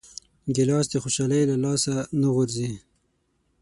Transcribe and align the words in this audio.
ګیلاس 0.55 0.85
د 0.89 0.95
خوشحالۍ 1.03 1.41
له 1.51 1.55
لاسه 1.63 1.93
نه 2.21 2.27
غورځي. 2.33 2.69